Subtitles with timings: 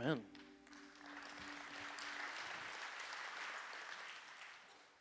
[0.00, 0.20] Amen.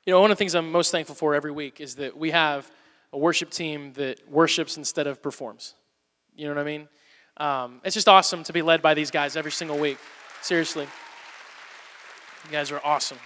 [0.05, 2.31] You know, one of the things I'm most thankful for every week is that we
[2.31, 2.70] have
[3.14, 5.75] a worship team that worships instead of performs.
[6.36, 6.88] You know what I mean?
[7.38, 10.00] Um, it's just awesome to be led by these guys every single week.
[10.41, 10.88] Seriously.
[12.45, 13.20] You guys are awesome.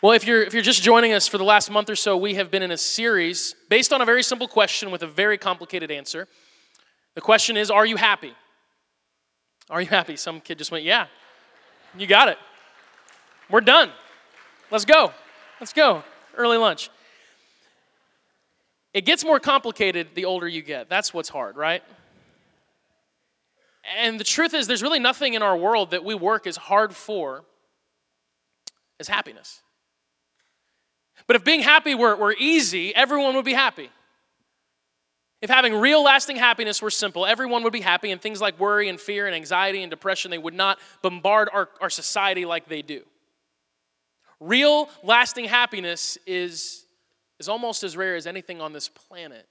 [0.00, 2.34] Well, if you're, if you're just joining us for the last month or so, we
[2.34, 5.92] have been in a series based on a very simple question with a very complicated
[5.92, 6.26] answer.
[7.14, 8.32] The question is Are you happy?
[9.72, 10.16] Are you happy?
[10.16, 11.06] Some kid just went, Yeah,
[11.96, 12.38] you got it.
[13.50, 13.90] We're done.
[14.70, 15.12] Let's go.
[15.58, 16.04] Let's go.
[16.36, 16.90] Early lunch.
[18.92, 20.90] It gets more complicated the older you get.
[20.90, 21.82] That's what's hard, right?
[23.98, 26.94] And the truth is, there's really nothing in our world that we work as hard
[26.94, 27.42] for
[29.00, 29.62] as happiness.
[31.26, 33.90] But if being happy were, were easy, everyone would be happy.
[35.42, 38.88] If having real lasting happiness were simple, everyone would be happy, and things like worry
[38.88, 42.80] and fear and anxiety and depression, they would not bombard our, our society like they
[42.80, 43.02] do.
[44.38, 46.84] Real, lasting happiness is,
[47.40, 49.48] is almost as rare as anything on this planet.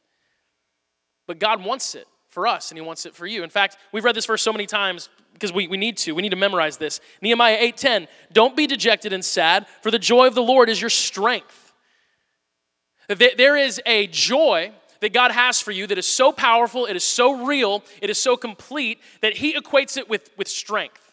[1.28, 3.44] But God wants it for us, and He wants it for you.
[3.44, 6.14] In fact, we've read this verse so many times because we, we need to.
[6.14, 7.02] We need to memorize this.
[7.22, 8.08] Nehemiah 8:10.
[8.32, 11.74] Don't be dejected and sad, for the joy of the Lord is your strength.
[13.10, 14.72] There is a joy
[15.02, 18.18] that God has for you that is so powerful, it is so real, it is
[18.18, 21.12] so complete that He equates it with, with strength.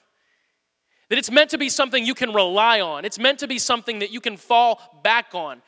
[1.09, 3.99] That it's meant to be something you can rely on, it's meant to be something
[3.99, 5.63] that you can fall back on.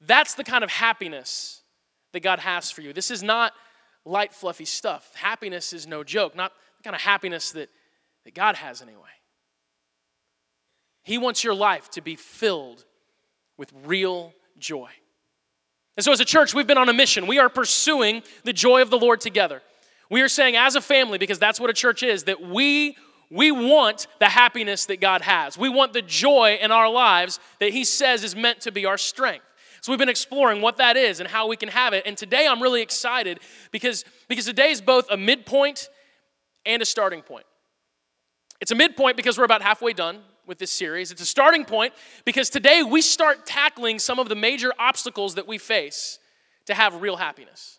[0.00, 1.62] That's the kind of happiness
[2.12, 2.92] that God has for you.
[2.92, 3.52] This is not
[4.04, 5.12] light, fluffy stuff.
[5.14, 7.68] Happiness is no joke, not the kind of happiness that,
[8.24, 9.02] that God has anyway.
[11.02, 12.84] He wants your life to be filled
[13.56, 14.90] with real joy.
[15.98, 17.26] And so, as a church, we've been on a mission.
[17.26, 19.62] We are pursuing the joy of the Lord together.
[20.08, 22.96] We are saying, as a family, because that's what a church is, that we
[23.30, 25.58] we want the happiness that God has.
[25.58, 28.96] We want the joy in our lives that He says is meant to be our
[28.96, 29.44] strength.
[29.80, 32.04] So we've been exploring what that is and how we can have it.
[32.06, 33.40] And today I'm really excited
[33.72, 35.88] because, because today is both a midpoint
[36.64, 37.44] and a starting point.
[38.60, 41.12] It's a midpoint because we're about halfway done with this series.
[41.12, 41.92] It's a starting point
[42.24, 46.18] because today we start tackling some of the major obstacles that we face
[46.66, 47.78] to have real happiness.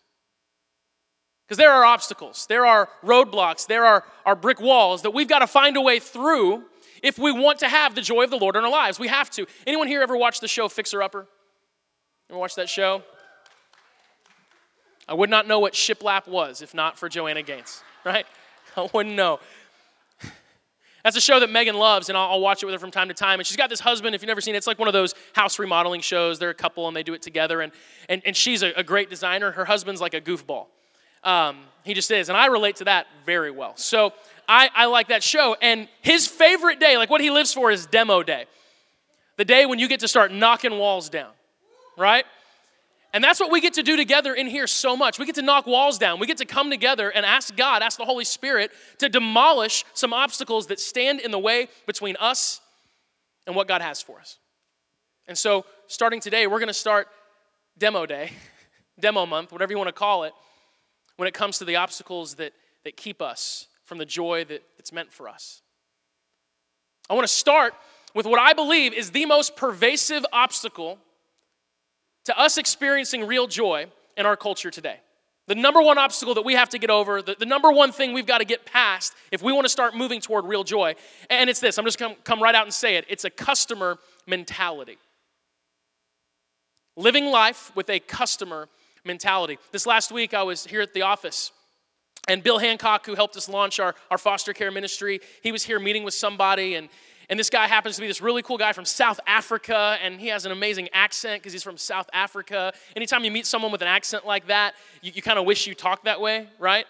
[1.46, 4.04] Because there are obstacles, there are roadblocks, there are,
[4.36, 6.62] brick walls that we've got to find a way through
[7.02, 9.00] if we want to have the joy of the Lord in our lives.
[9.00, 9.44] We have to.
[9.66, 11.26] Anyone here ever watch the show Fixer Upper?
[12.30, 13.02] Ever watch that show?
[15.08, 18.24] I would not know what shiplap was if not for Joanna Gaines, right?
[18.76, 19.40] I wouldn't know.
[21.02, 23.08] That's a show that Megan loves, and I'll, I'll, watch it with her from time
[23.08, 23.40] to time.
[23.40, 25.14] And she's got this husband, if you've never seen it, it's like one of those
[25.34, 26.38] house remodeling shows.
[26.38, 27.60] They're a couple and they do it together.
[27.60, 27.72] And,
[28.08, 29.50] and, and she's a, a great designer.
[29.50, 30.66] Her husband's like a goofball.
[31.24, 32.28] Um, he just is.
[32.28, 33.76] And I relate to that very well.
[33.76, 34.12] So
[34.48, 35.56] I, I like that show.
[35.62, 38.46] And his favorite day, like what he lives for, is demo day
[39.40, 41.30] the day when you get to start knocking walls down,
[41.96, 42.26] right?
[43.12, 45.18] And that's what we get to do together in here so much.
[45.18, 46.20] We get to knock walls down.
[46.20, 50.12] We get to come together and ask God, ask the Holy Spirit to demolish some
[50.12, 52.60] obstacles that stand in the way between us
[53.46, 54.38] and what God has for us.
[55.26, 57.08] And so, starting today, we're going to start
[57.78, 58.30] demo day,
[59.00, 60.32] demo month, whatever you want to call it
[61.16, 62.52] when it comes to the obstacles that,
[62.84, 65.62] that keep us from the joy that, that's meant for us.
[67.08, 67.74] I want to start
[68.14, 70.98] with what I believe is the most pervasive obstacle
[72.24, 73.86] to us experiencing real joy
[74.16, 74.96] in our culture today.
[75.46, 78.12] The number one obstacle that we have to get over, the, the number one thing
[78.12, 80.94] we've got to get past if we want to start moving toward real joy,
[81.28, 83.30] and it's this I'm just going to come right out and say it it's a
[83.30, 84.98] customer mentality.
[86.96, 88.68] Living life with a customer
[89.04, 89.58] mentality.
[89.72, 91.50] This last week, I was here at the office.
[92.28, 95.80] And Bill Hancock, who helped us launch our, our foster care ministry, he was here
[95.80, 96.74] meeting with somebody.
[96.74, 96.88] And,
[97.30, 99.96] and this guy happens to be this really cool guy from South Africa.
[100.02, 102.72] And he has an amazing accent because he's from South Africa.
[102.96, 105.74] Anytime you meet someone with an accent like that, you, you kind of wish you
[105.76, 106.86] talked that way, right?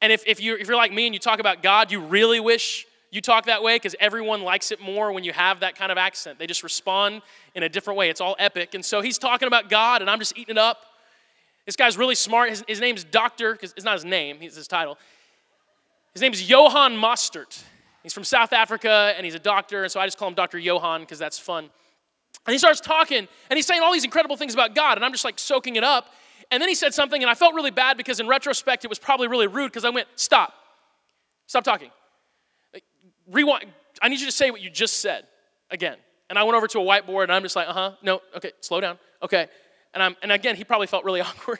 [0.00, 2.38] And if, if, you're, if you're like me and you talk about God, you really
[2.38, 5.90] wish you talk that way because everyone likes it more when you have that kind
[5.90, 6.38] of accent.
[6.38, 7.22] They just respond
[7.56, 8.10] in a different way.
[8.10, 8.74] It's all epic.
[8.74, 10.78] And so he's talking about God, and I'm just eating it up.
[11.66, 12.50] This guy's really smart.
[12.50, 14.98] His, his name's Doctor, because it's not his name, it's his title.
[16.12, 17.64] His name is Johan Mostert.
[18.02, 20.58] He's from South Africa, and he's a doctor, and so I just call him Dr.
[20.58, 21.70] Johan because that's fun.
[22.46, 25.12] And he starts talking, and he's saying all these incredible things about God, and I'm
[25.12, 26.06] just like soaking it up.
[26.50, 28.98] And then he said something, and I felt really bad because in retrospect, it was
[28.98, 30.52] probably really rude because I went, Stop.
[31.46, 31.90] Stop talking
[33.30, 33.70] rewind.
[34.00, 35.26] I need you to say what you just said
[35.70, 35.96] again.
[36.30, 38.52] And I went over to a whiteboard and I'm just like, uh huh, no, okay,
[38.60, 39.48] slow down, okay.
[39.94, 41.58] And, I'm, and again, he probably felt really awkward.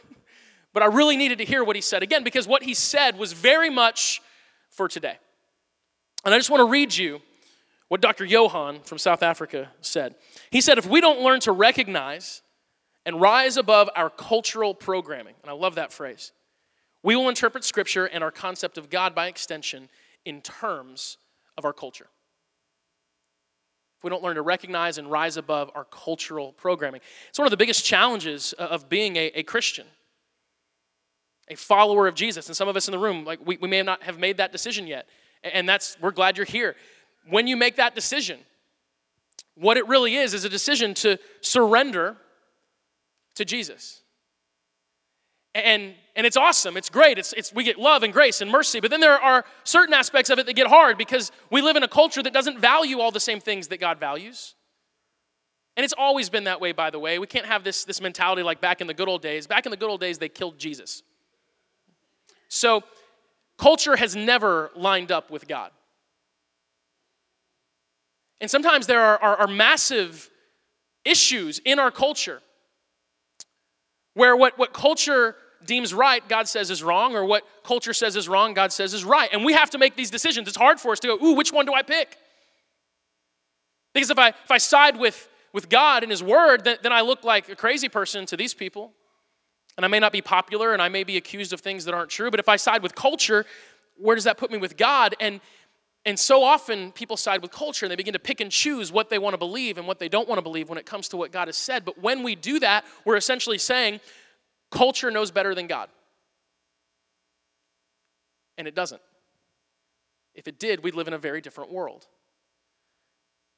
[0.72, 3.32] but I really needed to hear what he said again because what he said was
[3.32, 4.22] very much
[4.70, 5.18] for today.
[6.24, 7.20] And I just want to read you
[7.88, 8.24] what Dr.
[8.24, 10.14] Johan from South Africa said.
[10.50, 12.42] He said, If we don't learn to recognize
[13.04, 16.32] and rise above our cultural programming, and I love that phrase,
[17.02, 19.88] we will interpret Scripture and our concept of God by extension
[20.24, 21.18] in terms
[21.58, 22.06] of our culture.
[23.98, 27.50] If we don't learn to recognize and rise above our cultural programming, it's one of
[27.50, 29.86] the biggest challenges of being a, a Christian,
[31.48, 32.46] a follower of Jesus.
[32.46, 34.50] And some of us in the room, like we, we may not have made that
[34.50, 35.08] decision yet.
[35.44, 36.76] And that's, we're glad you're here.
[37.28, 38.38] When you make that decision,
[39.54, 42.16] what it really is is a decision to surrender
[43.34, 44.02] to Jesus.
[45.54, 46.76] And, and it's awesome.
[46.76, 47.18] It's great.
[47.18, 48.80] It's, it's, we get love and grace and mercy.
[48.80, 51.82] But then there are certain aspects of it that get hard because we live in
[51.82, 54.54] a culture that doesn't value all the same things that God values.
[55.76, 57.18] And it's always been that way, by the way.
[57.18, 59.46] We can't have this, this mentality like back in the good old days.
[59.46, 61.02] Back in the good old days, they killed Jesus.
[62.48, 62.82] So
[63.62, 65.70] culture has never lined up with God.
[68.40, 70.28] And sometimes there are, are, are massive
[71.04, 72.42] issues in our culture
[74.14, 78.28] where what, what culture deems right, God says is wrong, or what culture says is
[78.28, 79.28] wrong, God says is right.
[79.32, 80.48] And we have to make these decisions.
[80.48, 82.16] It's hard for us to go, ooh, which one do I pick?
[83.94, 87.02] Because if I, if I side with, with God and His Word, then, then I
[87.02, 88.92] look like a crazy person to these people.
[89.76, 92.10] And I may not be popular and I may be accused of things that aren't
[92.10, 92.30] true.
[92.30, 93.46] But if I side with culture,
[93.96, 95.14] where does that put me with God?
[95.18, 95.40] And,
[96.04, 99.08] and so often people side with culture and they begin to pick and choose what
[99.08, 101.16] they want to believe and what they don't want to believe when it comes to
[101.16, 101.84] what God has said.
[101.84, 104.00] But when we do that, we're essentially saying
[104.70, 105.88] culture knows better than God.
[108.58, 109.00] And it doesn't.
[110.34, 112.06] If it did, we'd live in a very different world.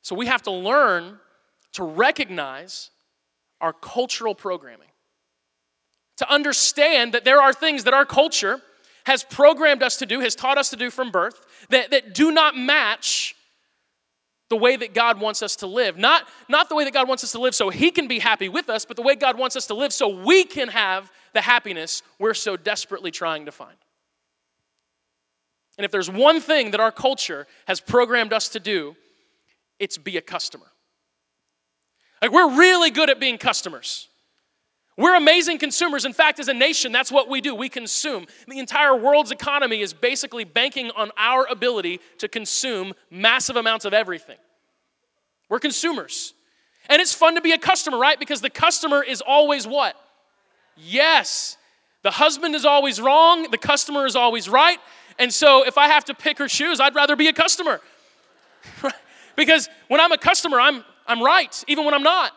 [0.02, 1.18] So we have to learn
[1.72, 2.90] to recognize
[3.60, 4.88] our cultural programming,
[6.18, 8.60] to understand that there are things that our culture
[9.06, 11.40] has programmed us to do, has taught us to do from birth,
[11.70, 13.34] that, that do not match
[14.50, 15.96] the way that God wants us to live.
[15.96, 18.48] Not, not the way that God wants us to live so He can be happy
[18.48, 21.40] with us, but the way God wants us to live so we can have the
[21.40, 23.76] happiness we're so desperately trying to find.
[25.76, 28.94] And if there's one thing that our culture has programmed us to do,
[29.78, 30.66] it's be a customer.
[32.22, 34.08] Like, we're really good at being customers.
[34.96, 36.04] We're amazing consumers.
[36.04, 37.54] In fact, as a nation, that's what we do.
[37.54, 38.26] We consume.
[38.46, 43.92] The entire world's economy is basically banking on our ability to consume massive amounts of
[43.92, 44.36] everything.
[45.48, 46.34] We're consumers.
[46.88, 48.18] And it's fun to be a customer, right?
[48.18, 49.96] Because the customer is always what?
[50.76, 51.56] Yes.
[52.02, 54.78] The husband is always wrong, the customer is always right.
[55.18, 57.80] And so if I have to pick her shoes, I'd rather be a customer.
[59.36, 62.32] because when I'm a customer, I'm, I'm right, even when I'm not.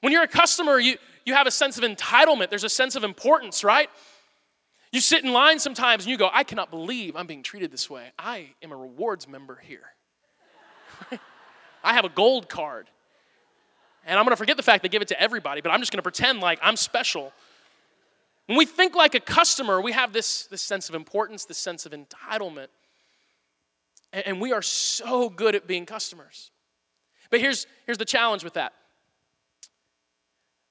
[0.00, 3.04] When you're a customer, you, you have a sense of entitlement, there's a sense of
[3.04, 3.90] importance, right?
[4.92, 7.90] You sit in line sometimes and you go, I cannot believe I'm being treated this
[7.90, 8.06] way.
[8.18, 9.84] I am a rewards member here.
[11.84, 12.88] I have a gold card.
[14.06, 15.92] And I'm going to forget the fact they give it to everybody, but I'm just
[15.92, 17.32] going to pretend like I'm special.
[18.46, 21.84] When we think like a customer, we have this, this sense of importance, this sense
[21.84, 22.68] of entitlement.
[24.14, 26.50] And, and we are so good at being customers.
[27.28, 28.72] But here's, here's the challenge with that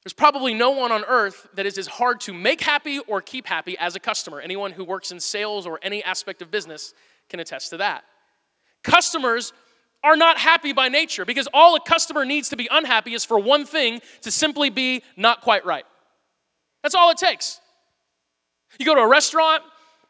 [0.08, 3.46] there's probably no one on earth that is as hard to make happy or keep
[3.46, 4.40] happy as a customer.
[4.40, 6.94] Anyone who works in sales or any aspect of business
[7.28, 8.06] can attest to that.
[8.86, 9.52] Customers
[10.06, 13.38] are not happy by nature because all a customer needs to be unhappy is for
[13.38, 15.84] one thing to simply be not quite right.
[16.84, 17.60] That's all it takes.
[18.80, 19.62] You go to a restaurant,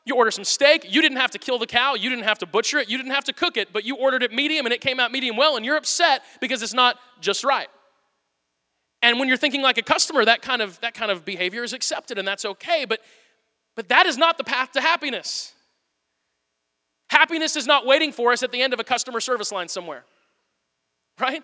[0.05, 2.45] you order some steak, you didn't have to kill the cow, you didn't have to
[2.45, 4.81] butcher it, you didn't have to cook it, but you ordered it medium and it
[4.81, 7.67] came out medium well, and you're upset because it's not just right.
[9.01, 11.73] And when you're thinking like a customer, that kind of, that kind of behavior is
[11.73, 12.85] accepted and that's okay.
[12.85, 13.01] But,
[13.75, 15.53] but that is not the path to happiness.
[17.09, 20.03] Happiness is not waiting for us at the end of a customer service line somewhere,
[21.19, 21.43] right?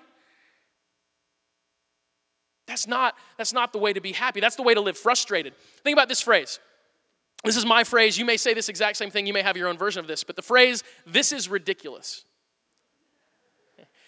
[2.67, 4.39] That's not, that's not the way to be happy.
[4.39, 5.53] That's the way to live frustrated.
[5.83, 6.59] Think about this phrase.
[7.43, 8.17] This is my phrase.
[8.17, 9.27] You may say this exact same thing.
[9.27, 12.25] You may have your own version of this, but the phrase, this is ridiculous.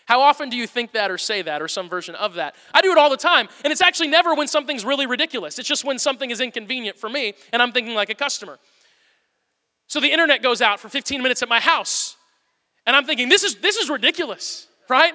[0.06, 2.56] How often do you think that or say that or some version of that?
[2.74, 3.50] I do it all the time.
[3.64, 5.58] And it's actually never when something's really ridiculous.
[5.58, 8.60] It's just when something is inconvenient for me and I'm thinking like a customer.
[9.88, 12.18] So the internet goes out for 15 minutes at my house.
[12.86, 15.14] And I'm thinking, this is, this is ridiculous, right?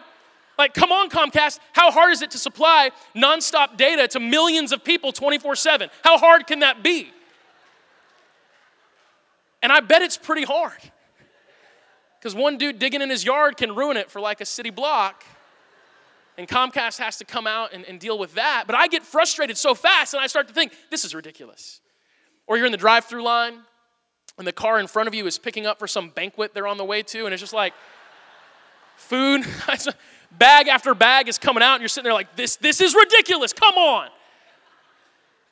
[0.59, 1.61] Like, come on, Comcast.
[1.73, 5.89] How hard is it to supply nonstop data to millions of people 24 7?
[6.03, 7.11] How hard can that be?
[9.63, 10.79] And I bet it's pretty hard.
[12.21, 15.25] Because one dude digging in his yard can ruin it for like a city block.
[16.37, 18.65] And Comcast has to come out and, and deal with that.
[18.67, 21.81] But I get frustrated so fast and I start to think, this is ridiculous.
[22.47, 23.61] Or you're in the drive through line
[24.37, 26.77] and the car in front of you is picking up for some banquet they're on
[26.77, 27.73] the way to, and it's just like
[28.97, 29.45] food,
[30.39, 33.53] bag after bag is coming out, and you're sitting there like, this, this is ridiculous.
[33.53, 34.09] Come on.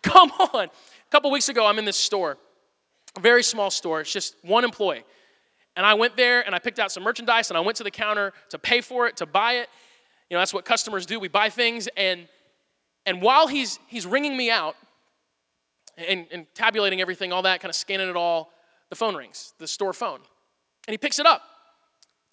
[0.02, 0.64] Come on.
[0.64, 2.38] A couple weeks ago, I'm in this store,
[3.16, 4.00] a very small store.
[4.02, 5.04] It's just one employee.
[5.78, 7.90] And I went there and I picked out some merchandise and I went to the
[7.92, 9.68] counter to pay for it, to buy it.
[10.28, 11.20] You know, that's what customers do.
[11.20, 11.88] We buy things.
[11.96, 12.26] And,
[13.06, 14.74] and while he's, he's ringing me out
[15.96, 18.50] and, and tabulating everything, all that, kind of scanning it all,
[18.90, 20.18] the phone rings, the store phone.
[20.88, 21.42] And he picks it up.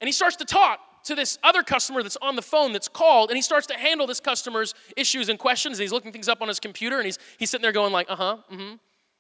[0.02, 3.30] And he starts to talk to this other customer that's on the phone that's called,
[3.30, 5.78] and he starts to handle this customer's issues and questions.
[5.78, 8.10] And he's looking things up on his computer, and he's, he's sitting there going like,
[8.10, 8.76] uh-huh, mm-hmm.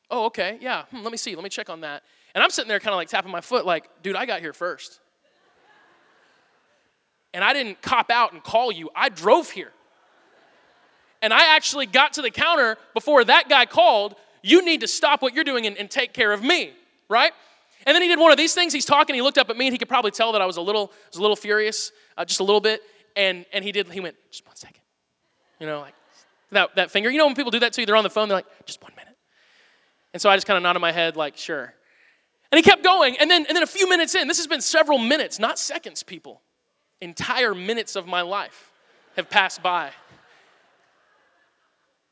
[0.10, 2.01] Oh, okay, yeah, hmm, let me see, let me check on that.
[2.36, 4.54] And I'm sitting there kind of like tapping my foot, like, dude, I got here
[4.54, 5.00] first.
[7.34, 9.72] And I didn't cop out and call you, I drove here.
[11.22, 14.15] And I actually got to the counter before that guy called.
[14.44, 16.74] You need to stop what you're doing and, and take care of me,
[17.10, 17.32] right?
[17.86, 18.74] And then he did one of these things.
[18.74, 19.15] He's talking.
[19.15, 20.92] He looked up at me, and he could probably tell that I was a little,
[21.12, 22.82] was a little furious, uh, just a little bit.
[23.15, 23.88] And and he did.
[23.89, 24.82] He went, just one second.
[25.60, 25.94] You know, like
[26.51, 27.10] that that finger.
[27.10, 28.27] You know when people do that to you, they're on the phone.
[28.27, 29.15] They're like, just one minute.
[30.13, 31.75] And so I just kind of nodded my head, like, sure.
[32.56, 33.18] And he kept going.
[33.18, 36.04] And then and then a few minutes in, this has been several minutes, not seconds,
[36.04, 36.42] people.
[37.02, 38.72] Entire minutes of my life
[39.18, 39.92] have passed by.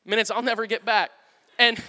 [0.04, 1.12] Minutes I'll never get back.
[1.58, 1.82] And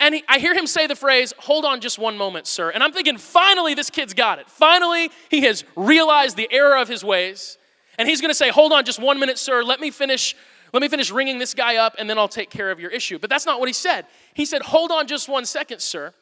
[0.00, 2.70] and he, I hear him say the phrase, hold on just one moment, sir.
[2.70, 4.48] And I'm thinking, finally, this kid's got it.
[4.48, 7.58] Finally, he has realized the error of his ways.
[7.98, 9.62] And he's gonna say, hold on just one minute, sir.
[9.62, 10.34] Let me finish.
[10.72, 13.18] Let me finish ringing this guy up and then I'll take care of your issue.
[13.18, 14.06] But that's not what he said.
[14.32, 16.14] He said, Hold on just one second, sir,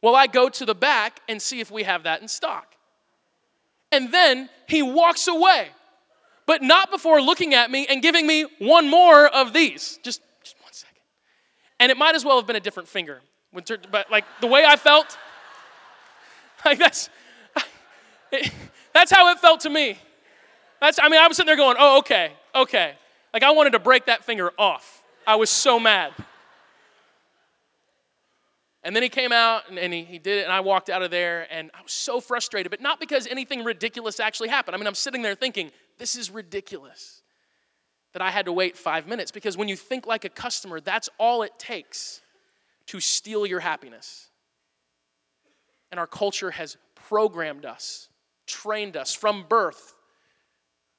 [0.00, 2.74] while I go to the back and see if we have that in stock.
[3.92, 5.68] And then he walks away,
[6.46, 9.98] but not before looking at me and giving me one more of these.
[10.02, 10.96] Just just one second.
[11.78, 13.20] and it might as well have been a different finger.
[13.52, 15.18] But like the way I felt,
[16.64, 17.10] like that's,
[18.94, 19.98] that's how it felt to me.
[20.80, 22.94] That's, I mean, I was sitting there going, oh, okay, okay.
[23.34, 25.02] Like I wanted to break that finger off.
[25.26, 26.12] I was so mad.
[28.82, 31.02] And then he came out and, and he, he did it, and I walked out
[31.02, 34.74] of there, and I was so frustrated, but not because anything ridiculous actually happened.
[34.74, 37.22] I mean, I'm sitting there thinking, this is ridiculous
[38.12, 41.08] that I had to wait five minutes because when you think like a customer, that's
[41.18, 42.22] all it takes
[42.86, 44.28] to steal your happiness.
[45.90, 48.08] And our culture has programmed us,
[48.46, 49.94] trained us from birth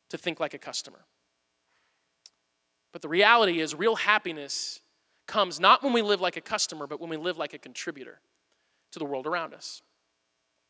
[0.10, 1.00] to think like a customer.
[2.92, 4.81] But the reality is, real happiness
[5.32, 8.20] comes not when we live like a customer, but when we live like a contributor
[8.92, 9.82] to the world around us.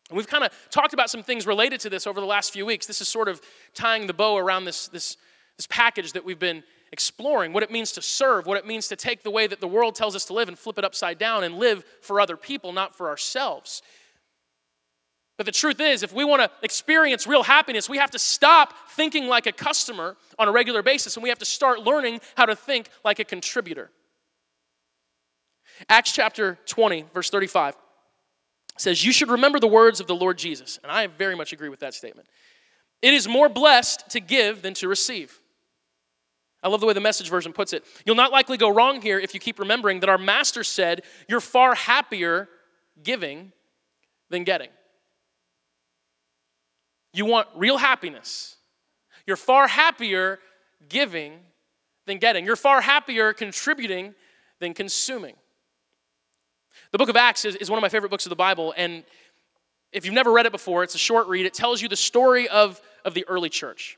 [0.09, 2.65] And we've kind of talked about some things related to this over the last few
[2.65, 2.85] weeks.
[2.85, 3.41] This is sort of
[3.73, 5.17] tying the bow around this, this
[5.61, 8.95] this package that we've been exploring what it means to serve, what it means to
[8.95, 11.43] take the way that the world tells us to live and flip it upside down
[11.43, 13.83] and live for other people, not for ourselves.
[15.37, 18.73] But the truth is, if we want to experience real happiness, we have to stop
[18.91, 22.47] thinking like a customer on a regular basis and we have to start learning how
[22.47, 23.91] to think like a contributor.
[25.89, 27.75] Acts chapter 20, verse 35
[28.77, 30.79] says, You should remember the words of the Lord Jesus.
[30.83, 32.27] And I very much agree with that statement.
[33.01, 35.39] It is more blessed to give than to receive.
[36.63, 37.83] I love the way the message version puts it.
[38.05, 41.39] You'll not likely go wrong here if you keep remembering that our master said, You're
[41.39, 42.47] far happier
[43.01, 43.51] giving
[44.29, 44.69] than getting.
[47.13, 48.57] You want real happiness.
[49.25, 50.39] You're far happier
[50.87, 51.33] giving
[52.05, 52.45] than getting.
[52.45, 54.13] You're far happier contributing
[54.59, 55.35] than consuming.
[56.91, 59.03] The book of Acts is, is one of my favorite books of the Bible, and
[59.91, 61.45] if you've never read it before, it's a short read.
[61.45, 63.97] It tells you the story of, of the early church.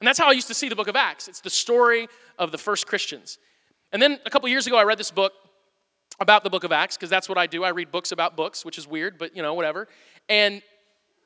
[0.00, 1.28] And that's how I used to see the book of Acts.
[1.28, 2.08] It's the story
[2.38, 3.38] of the first Christians.
[3.92, 5.32] And then a couple years ago, I read this book
[6.20, 7.62] about the book of Acts, because that's what I do.
[7.64, 9.88] I read books about books, which is weird, but you know, whatever.
[10.28, 10.62] And,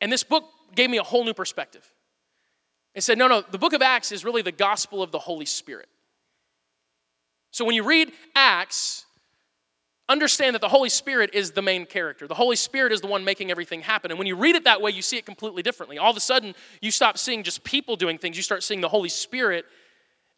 [0.00, 0.44] and this book
[0.75, 1.88] gave me a whole new perspective.
[2.94, 5.47] It said, no, no, the book of Acts is really the gospel of the Holy
[5.47, 5.88] Spirit.
[7.50, 9.06] So when you read Acts,
[10.12, 12.28] understand that the Holy Spirit is the main character.
[12.28, 14.11] The Holy Spirit is the one making everything happen.
[14.11, 15.99] And when you read it that way, you see it completely differently.
[15.99, 18.88] All of a sudden, you stop seeing just people doing things, you start seeing the
[18.88, 19.64] Holy Spirit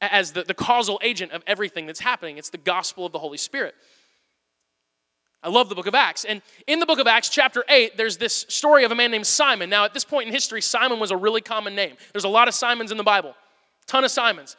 [0.00, 2.38] as the, the causal agent of everything that's happening.
[2.38, 3.74] It's the gospel of the Holy Spirit.
[5.42, 6.24] I love the book of Acts.
[6.24, 9.26] And in the book of Acts, chapter 8, there's this story of a man named
[9.26, 9.68] Simon.
[9.68, 11.96] Now, at this point in history, Simon was a really common name.
[12.12, 13.34] There's a lot of Simons in the Bible,
[13.86, 14.56] ton of Simons.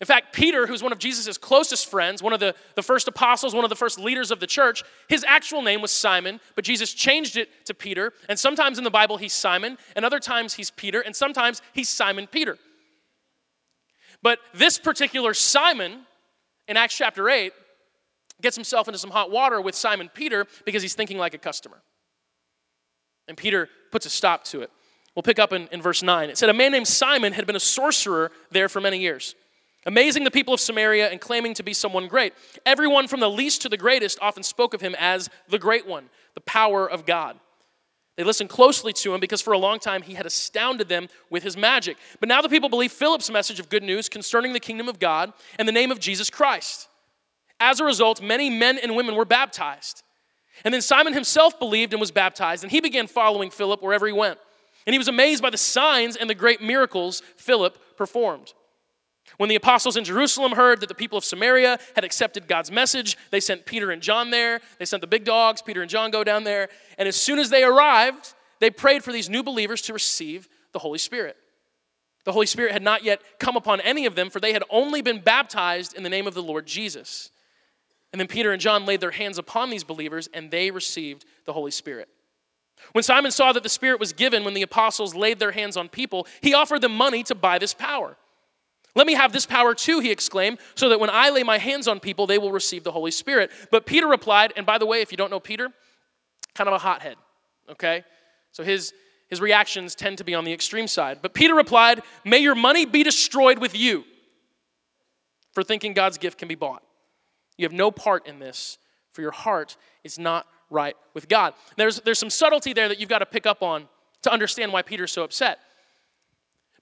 [0.00, 3.52] In fact, Peter, who's one of Jesus' closest friends, one of the, the first apostles,
[3.52, 6.94] one of the first leaders of the church, his actual name was Simon, but Jesus
[6.94, 8.12] changed it to Peter.
[8.28, 11.88] And sometimes in the Bible, he's Simon, and other times he's Peter, and sometimes he's
[11.88, 12.58] Simon Peter.
[14.22, 16.06] But this particular Simon
[16.68, 17.52] in Acts chapter 8
[18.40, 21.82] gets himself into some hot water with Simon Peter because he's thinking like a customer.
[23.26, 24.70] And Peter puts a stop to it.
[25.14, 26.30] We'll pick up in, in verse 9.
[26.30, 29.34] It said, A man named Simon had been a sorcerer there for many years,
[29.86, 32.34] amazing the people of Samaria and claiming to be someone great.
[32.66, 36.08] Everyone from the least to the greatest often spoke of him as the great one,
[36.34, 37.38] the power of God.
[38.16, 41.44] They listened closely to him because for a long time he had astounded them with
[41.44, 41.96] his magic.
[42.18, 45.32] But now the people believe Philip's message of good news concerning the kingdom of God
[45.56, 46.88] and the name of Jesus Christ.
[47.60, 50.02] As a result, many men and women were baptized.
[50.64, 54.12] And then Simon himself believed and was baptized, and he began following Philip wherever he
[54.12, 54.38] went.
[54.86, 58.52] And he was amazed by the signs and the great miracles Philip performed.
[59.36, 63.16] When the apostles in Jerusalem heard that the people of Samaria had accepted God's message,
[63.30, 64.60] they sent Peter and John there.
[64.78, 66.68] They sent the big dogs, Peter and John go down there.
[66.96, 70.78] And as soon as they arrived, they prayed for these new believers to receive the
[70.78, 71.36] Holy Spirit.
[72.24, 75.02] The Holy Spirit had not yet come upon any of them, for they had only
[75.02, 77.30] been baptized in the name of the Lord Jesus.
[78.12, 81.52] And then Peter and John laid their hands upon these believers, and they received the
[81.52, 82.08] Holy Spirit.
[82.92, 85.88] When Simon saw that the Spirit was given when the apostles laid their hands on
[85.88, 88.16] people, he offered them money to buy this power.
[88.98, 91.86] Let me have this power too, he exclaimed, so that when I lay my hands
[91.86, 93.52] on people, they will receive the Holy Spirit.
[93.70, 95.68] But Peter replied, and by the way, if you don't know Peter,
[96.56, 97.14] kind of a hothead,
[97.70, 98.02] okay?
[98.50, 98.92] So his,
[99.30, 101.20] his reactions tend to be on the extreme side.
[101.22, 104.02] But Peter replied, May your money be destroyed with you
[105.52, 106.82] for thinking God's gift can be bought.
[107.56, 108.78] You have no part in this,
[109.12, 111.54] for your heart is not right with God.
[111.76, 113.88] There's, there's some subtlety there that you've got to pick up on
[114.22, 115.60] to understand why Peter's so upset.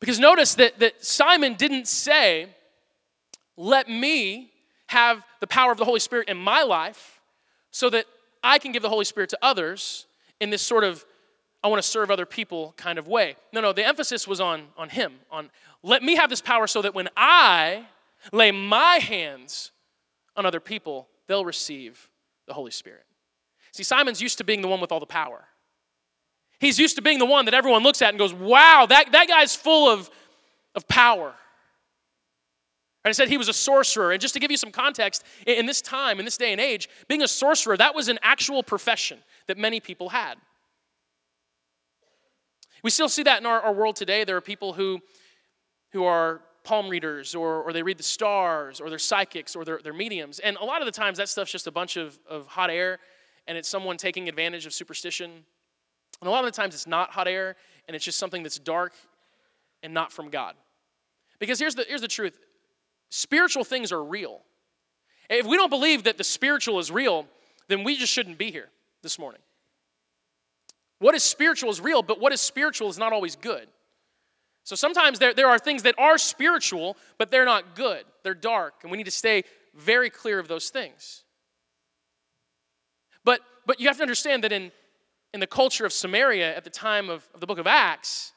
[0.00, 2.49] Because notice that, that Simon didn't say,
[3.57, 4.50] Let me
[4.88, 7.21] have the power of the Holy Spirit in my life
[7.71, 8.07] so that
[8.43, 10.07] I can give the Holy Spirit to others
[10.41, 11.05] in this sort of
[11.65, 13.35] I want to serve other people kind of way.
[13.53, 15.50] No, no, the emphasis was on, on him, on
[15.83, 17.87] let me have this power so that when I
[18.33, 19.73] lay my hands
[20.37, 22.09] on other people, they'll receive
[22.47, 23.05] the Holy Spirit.
[23.73, 25.45] See, Simon's used to being the one with all the power.
[26.58, 29.28] He's used to being the one that everyone looks at and goes, wow, that, that
[29.28, 30.10] guy's full of,
[30.75, 31.34] of power.
[33.04, 34.12] And I said he was a sorcerer.
[34.12, 36.88] And just to give you some context, in this time, in this day and age,
[37.08, 40.36] being a sorcerer, that was an actual profession that many people had.
[42.82, 44.25] We still see that in our, our world today.
[44.25, 45.00] There are people who,
[45.92, 49.80] who are palm readers or, or they read the stars or they're psychics or they're,
[49.82, 50.40] they're mediums.
[50.40, 52.99] And a lot of the times that stuff's just a bunch of, of hot air
[53.47, 55.45] and it's someone taking advantage of superstition.
[56.21, 58.59] And a lot of the times it's not hot air and it's just something that's
[58.59, 58.93] dark
[59.83, 60.55] and not from God.
[61.39, 62.39] Because here's the, here's the truth
[63.11, 64.41] spiritual things are real.
[65.29, 67.26] If we don't believe that the spiritual is real,
[67.69, 68.69] then we just shouldn't be here
[69.02, 69.41] this morning.
[70.99, 73.69] What is spiritual is real, but what is spiritual is not always good.
[74.65, 78.05] So sometimes there, there are things that are spiritual, but they're not good.
[78.23, 81.23] They're dark, and we need to stay very clear of those things.
[83.25, 84.73] But, but you have to understand that in,
[85.36, 88.32] in the culture of Samaria at the time of, of the book of Acts,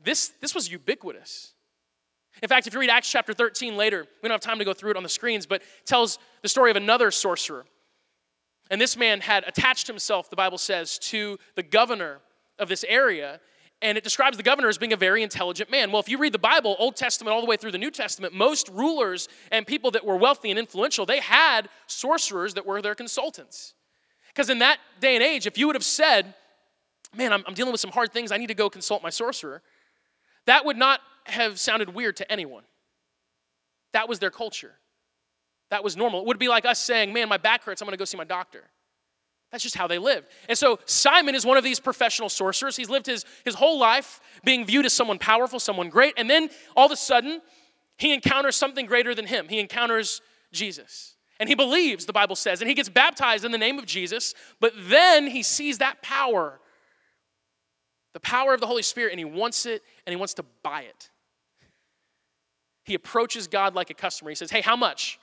[0.00, 1.52] this, this was ubiquitous.
[2.40, 4.72] In fact, if you read Acts chapter 13 later, we don't have time to go
[4.72, 7.66] through it on the screens, but tells the story of another sorcerer.
[8.70, 12.20] And this man had attached himself, the Bible says, to the governor
[12.60, 13.40] of this area
[13.80, 15.92] and it describes the governor as being a very intelligent man.
[15.92, 18.34] Well, if you read the Bible, Old Testament all the way through the New Testament,
[18.34, 22.96] most rulers and people that were wealthy and influential, they had sorcerers that were their
[22.96, 23.74] consultants.
[24.38, 26.32] Because in that day and age, if you would have said,
[27.16, 29.62] Man, I'm, I'm dealing with some hard things, I need to go consult my sorcerer,
[30.46, 32.62] that would not have sounded weird to anyone.
[33.94, 34.76] That was their culture.
[35.70, 36.20] That was normal.
[36.20, 38.22] It would be like us saying, Man, my back hurts, I'm gonna go see my
[38.22, 38.62] doctor.
[39.50, 40.28] That's just how they lived.
[40.48, 42.76] And so Simon is one of these professional sorcerers.
[42.76, 46.14] He's lived his, his whole life being viewed as someone powerful, someone great.
[46.16, 47.40] And then all of a sudden,
[47.96, 49.48] he encounters something greater than him.
[49.48, 50.20] He encounters
[50.52, 51.16] Jesus.
[51.40, 54.34] And he believes, the Bible says, and he gets baptized in the name of Jesus.
[54.60, 56.60] But then he sees that power,
[58.12, 60.82] the power of the Holy Spirit, and he wants it and he wants to buy
[60.82, 61.10] it.
[62.84, 64.30] He approaches God like a customer.
[64.30, 65.20] He says, Hey, how much?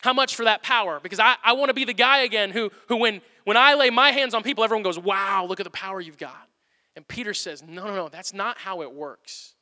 [0.00, 1.00] How much for that power?
[1.00, 3.90] Because I, I want to be the guy again who, who when, when I lay
[3.90, 6.48] my hands on people, everyone goes, wow, look at the power you've got.
[6.94, 9.54] And Peter says, no, no, no, that's not how it works.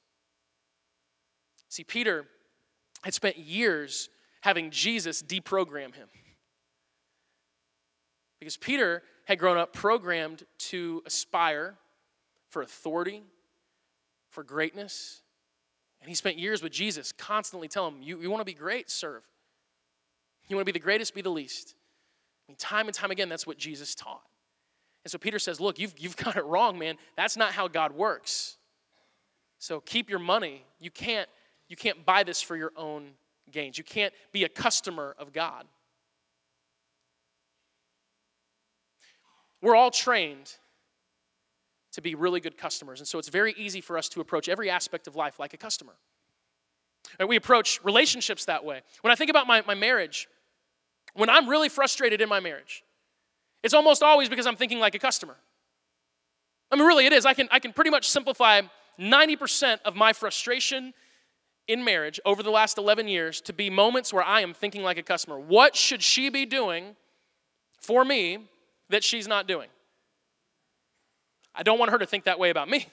[1.68, 2.26] See, Peter
[3.02, 4.10] had spent years
[4.46, 6.06] having Jesus deprogram him.
[8.38, 11.74] Because Peter had grown up programmed to aspire
[12.48, 13.24] for authority,
[14.30, 15.22] for greatness.
[16.00, 18.88] And he spent years with Jesus, constantly telling him, You, you want to be great?
[18.88, 19.24] Serve.
[20.48, 21.74] You want to be the greatest, be the least.
[22.46, 24.22] I mean, time and time again, that's what Jesus taught.
[25.02, 26.98] And so Peter says, Look, you've, you've got it wrong, man.
[27.16, 28.58] That's not how God works.
[29.58, 30.64] So keep your money.
[30.78, 31.28] You can't,
[31.68, 33.14] you can't buy this for your own
[33.50, 33.78] gains.
[33.78, 35.66] You can't be a customer of God.
[39.62, 40.52] We're all trained
[41.92, 43.00] to be really good customers.
[43.00, 45.56] And so it's very easy for us to approach every aspect of life like a
[45.56, 45.94] customer.
[47.18, 48.82] And we approach relationships that way.
[49.00, 50.28] When I think about my, my marriage,
[51.14, 52.84] when I'm really frustrated in my marriage,
[53.62, 55.36] it's almost always because I'm thinking like a customer.
[56.70, 57.24] I mean, really, it is.
[57.24, 58.60] I can, I can pretty much simplify
[59.00, 60.92] 90% of my frustration
[61.68, 64.98] in marriage over the last 11 years to be moments where I am thinking like
[64.98, 65.38] a customer.
[65.38, 66.96] What should she be doing
[67.80, 68.48] for me
[68.90, 69.68] that she's not doing?
[71.54, 72.86] I don't want her to think that way about me.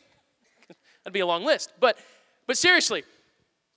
[1.04, 1.74] That'd be a long list.
[1.80, 1.98] But,
[2.48, 3.04] but seriously,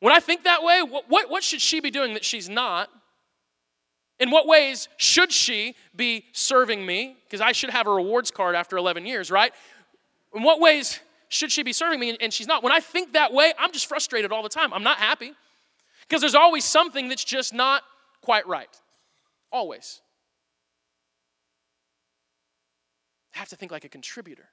[0.01, 2.89] when I think that way, what, what, what should she be doing that she's not?
[4.19, 7.17] In what ways should she be serving me?
[7.25, 9.53] Because I should have a rewards card after 11 years, right?
[10.35, 12.17] In what ways should she be serving me?
[12.21, 12.63] And she's not.
[12.63, 14.73] When I think that way, I'm just frustrated all the time.
[14.73, 15.33] I'm not happy
[16.09, 17.83] because there's always something that's just not
[18.21, 18.69] quite right.
[19.51, 20.01] Always.
[23.35, 24.49] I have to think like a contributor.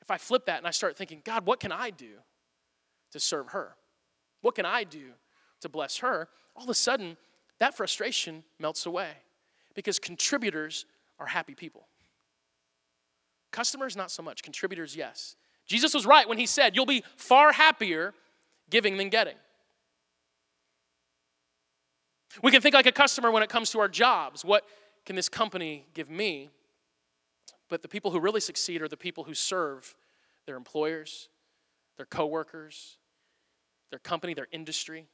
[0.00, 2.14] If I flip that and I start thinking, God, what can I do
[3.12, 3.76] to serve her?
[4.40, 5.12] What can I do
[5.60, 6.28] to bless her?
[6.56, 7.16] All of a sudden,
[7.58, 9.10] that frustration melts away
[9.74, 10.84] because contributors
[11.18, 11.86] are happy people.
[13.52, 14.42] Customers, not so much.
[14.42, 15.36] Contributors, yes.
[15.66, 18.14] Jesus was right when he said, You'll be far happier
[18.70, 19.36] giving than getting.
[22.42, 24.44] We can think like a customer when it comes to our jobs.
[24.44, 24.64] What
[25.04, 26.50] can this company give me?
[27.68, 29.94] But the people who really succeed are the people who serve
[30.46, 31.28] their employers,
[31.96, 32.96] their coworkers,
[33.90, 35.06] their company, their industry.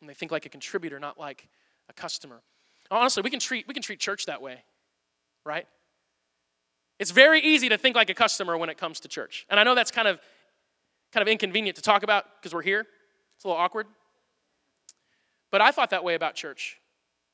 [0.00, 1.48] And they think like a contributor, not like
[1.88, 2.40] a customer.
[2.90, 4.64] Honestly, we can treat, we can treat church that way,
[5.44, 5.66] right?
[7.02, 9.44] It's very easy to think like a customer when it comes to church.
[9.50, 10.20] And I know that's kind of
[11.12, 12.86] kind of inconvenient to talk about because we're here.
[13.34, 13.88] It's a little awkward.
[15.50, 16.78] But I thought that way about church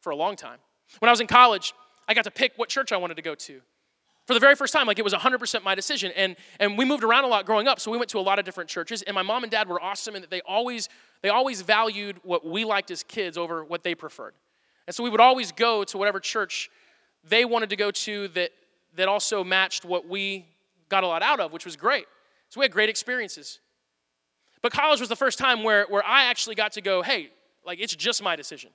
[0.01, 0.57] for a long time.
[1.01, 1.75] When I was in college,
[2.09, 3.61] I got to pick what church I wanted to go to.
[4.27, 6.13] For the very first time, like it was 100% my decision.
[6.17, 8.39] And, and we moved around a lot growing up, so we went to a lot
[8.39, 9.03] of different churches.
[9.03, 10.89] And my mom and dad were awesome in that they always,
[11.21, 14.33] they always valued what we liked as kids over what they preferred.
[14.87, 16.71] And so we would always go to whatever church
[17.23, 18.53] they wanted to go to that
[18.99, 20.45] that also matched what we
[20.89, 22.07] got a lot out of, which was great.
[22.49, 23.61] So we had great experiences.
[24.61, 27.31] But college was the first time where, where I actually got to go, hey,
[27.65, 28.71] like it's just my decision.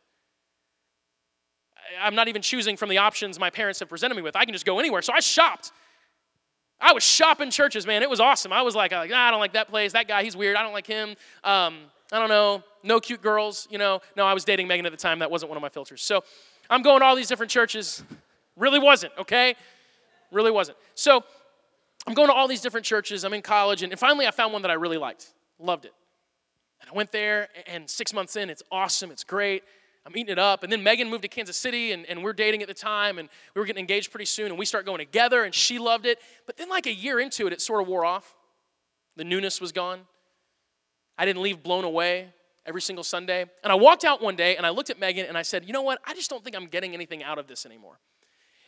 [2.01, 4.35] I'm not even choosing from the options my parents have presented me with.
[4.35, 5.01] I can just go anywhere.
[5.01, 5.71] So I shopped.
[6.79, 8.01] I was shopping churches, man.
[8.01, 8.53] It was awesome.
[8.53, 9.91] I was like, I don't like that place.
[9.93, 10.55] That guy, he's weird.
[10.55, 11.15] I don't like him.
[11.43, 11.79] Um,
[12.11, 12.63] I don't know.
[12.83, 14.01] No cute girls, you know.
[14.15, 15.19] No, I was dating Megan at the time.
[15.19, 16.01] That wasn't one of my filters.
[16.01, 16.23] So
[16.69, 18.03] I'm going to all these different churches.
[18.55, 19.55] Really wasn't, okay?
[20.33, 20.77] Really wasn't.
[20.95, 21.23] So
[22.05, 23.23] I'm going to all these different churches.
[23.23, 25.27] I'm in college, and, finally I found one that I really liked.
[25.59, 25.93] Loved it.
[26.81, 29.11] And I went there, and six months in, it's awesome.
[29.11, 29.63] It's great.
[30.05, 30.63] I'm eating it up.
[30.63, 33.29] And then Megan moved to Kansas City, and, and we're dating at the time, and
[33.55, 36.19] we were getting engaged pretty soon, and we start going together, and she loved it.
[36.45, 38.35] But then, like a year into it, it sort of wore off.
[39.15, 40.01] The newness was gone.
[41.17, 42.33] I didn't leave blown away
[42.65, 43.45] every single Sunday.
[43.63, 45.71] And I walked out one day, and I looked at Megan, and I said, You
[45.71, 45.99] know what?
[46.05, 47.99] I just don't think I'm getting anything out of this anymore.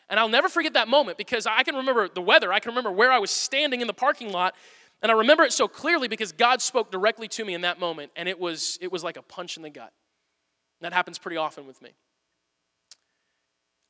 [0.08, 2.52] And I'll never forget that moment because I can remember the weather.
[2.52, 4.54] I can remember where I was standing in the parking lot.
[5.02, 8.12] And I remember it so clearly because God spoke directly to me in that moment.
[8.16, 9.92] And it was, it was like a punch in the gut.
[10.80, 11.90] That happens pretty often with me.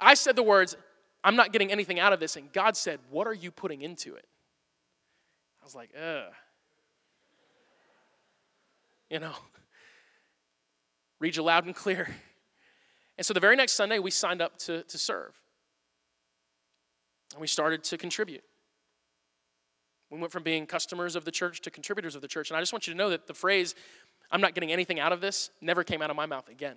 [0.00, 0.76] I said the words,
[1.24, 2.36] I'm not getting anything out of this.
[2.36, 4.26] And God said, What are you putting into it?
[5.60, 6.32] I was like, Ugh.
[9.10, 9.34] You know,
[11.20, 12.08] read you loud and clear.
[13.18, 15.32] And so the very next Sunday, we signed up to, to serve.
[17.32, 18.44] And we started to contribute.
[20.10, 22.50] We went from being customers of the church to contributors of the church.
[22.50, 23.74] And I just want you to know that the phrase,
[24.30, 26.76] I'm not getting anything out of this, never came out of my mouth again.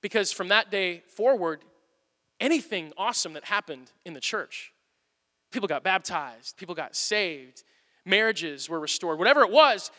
[0.00, 1.64] Because from that day forward,
[2.40, 4.72] anything awesome that happened in the church,
[5.50, 7.64] people got baptized, people got saved,
[8.04, 9.90] marriages were restored, whatever it was,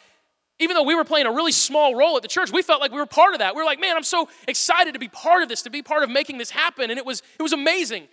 [0.60, 2.91] even though we were playing a really small role at the church, we felt like
[2.91, 3.56] we were part of that.
[3.56, 6.03] We were like, man, I'm so excited to be part of this, to be part
[6.03, 6.89] of making this happen.
[6.89, 8.08] And it was, it was amazing.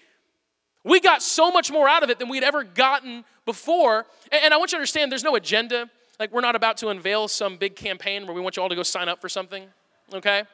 [0.85, 4.07] We got so much more out of it than we'd ever gotten before.
[4.33, 5.91] And I want you to understand there's no agenda.
[6.19, 8.75] Like, we're not about to unveil some big campaign where we want you all to
[8.75, 9.65] go sign up for something,
[10.13, 10.45] okay?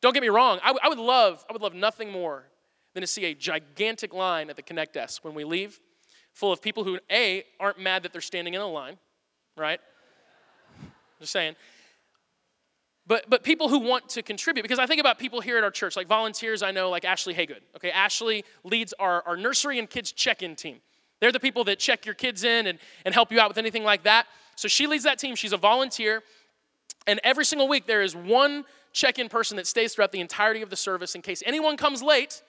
[0.00, 0.58] Don't get me wrong.
[0.62, 2.44] I, I would love, I would love nothing more
[2.94, 5.80] than to see a gigantic line at the Connect desk when we leave,
[6.32, 8.98] full of people who, A, aren't mad that they're standing in a line,
[9.56, 9.80] right?
[11.20, 11.56] Just saying
[13.06, 15.70] but but people who want to contribute because i think about people here at our
[15.70, 17.92] church like volunteers i know like ashley haygood okay?
[17.92, 20.78] Ashley leads our, our nursery and kids check-in team.
[21.20, 23.84] They're the people that check your kids in and, and help you out with anything
[23.84, 24.26] like that.
[24.56, 26.22] So she leads that team she's a volunteer
[27.06, 30.70] and every single week there is one check-in person that stays throughout the entirety of
[30.70, 32.42] the service in case anyone comes late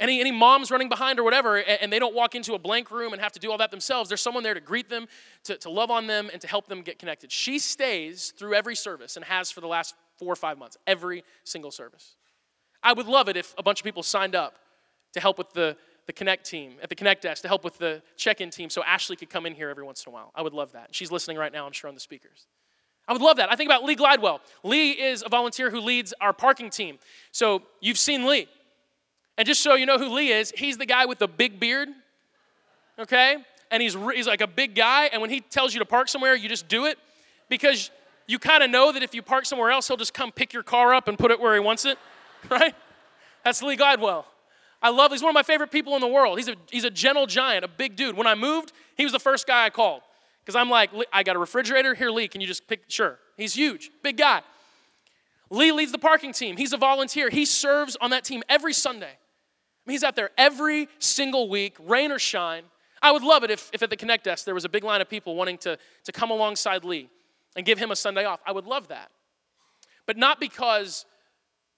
[0.00, 2.90] Any, any moms running behind or whatever, and, and they don't walk into a blank
[2.90, 5.08] room and have to do all that themselves, there's someone there to greet them,
[5.44, 7.32] to, to love on them, and to help them get connected.
[7.32, 11.24] She stays through every service and has for the last four or five months, every
[11.44, 12.16] single service.
[12.82, 14.58] I would love it if a bunch of people signed up
[15.14, 18.02] to help with the, the Connect team, at the Connect desk, to help with the
[18.16, 20.30] check in team so Ashley could come in here every once in a while.
[20.34, 20.94] I would love that.
[20.94, 22.46] She's listening right now, I'm sure, on the speakers.
[23.08, 23.50] I would love that.
[23.50, 24.40] I think about Lee Glidewell.
[24.62, 26.98] Lee is a volunteer who leads our parking team.
[27.32, 28.48] So you've seen Lee.
[29.38, 31.88] And just so you know who Lee is, he's the guy with the big beard,
[32.98, 33.36] okay?
[33.70, 36.34] And he's, he's like a big guy, and when he tells you to park somewhere,
[36.34, 36.98] you just do it
[37.48, 37.92] because
[38.26, 40.64] you kind of know that if you park somewhere else, he'll just come pick your
[40.64, 41.98] car up and put it where he wants it,
[42.50, 42.74] right?
[43.44, 44.24] That's Lee Glidewell.
[44.82, 46.36] I love, he's one of my favorite people in the world.
[46.38, 48.16] He's a, he's a gentle giant, a big dude.
[48.16, 50.02] When I moved, he was the first guy I called
[50.44, 51.94] because I'm like, I got a refrigerator.
[51.94, 52.82] Here, Lee, can you just pick?
[52.88, 53.18] Sure.
[53.36, 54.42] He's huge, big guy.
[55.48, 56.56] Lee leads the parking team.
[56.56, 57.30] He's a volunteer.
[57.30, 59.12] He serves on that team every Sunday
[59.88, 62.64] mean, he's out there every single week, rain or shine.
[63.00, 65.00] I would love it if, if at the Connect desk there was a big line
[65.00, 67.08] of people wanting to, to come alongside Lee
[67.56, 68.40] and give him a Sunday off.
[68.46, 69.10] I would love that.
[70.06, 71.06] But not because,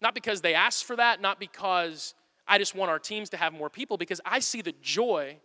[0.00, 2.14] not because they asked for that, not because
[2.48, 5.36] I just want our teams to have more people, because I see the joy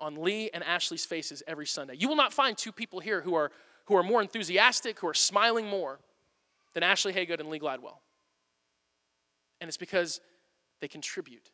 [0.00, 1.94] on Lee and Ashley's faces every Sunday.
[1.96, 3.50] You will not find two people here who are,
[3.86, 5.98] who are more enthusiastic, who are smiling more
[6.74, 7.98] than Ashley Haygood and Lee Gladwell.
[9.60, 10.20] And it's because
[10.84, 11.50] they contribute,